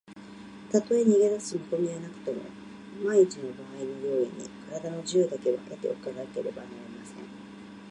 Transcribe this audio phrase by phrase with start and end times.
[0.71, 2.41] たとえ逃げだす見こみはなくとも、
[3.05, 7.17] まんいちのばあいの用意に、からだの自由だけは得ておかねばなりません。